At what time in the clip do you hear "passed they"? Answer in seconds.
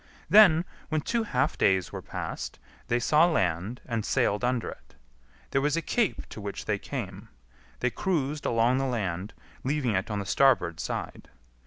2.01-2.97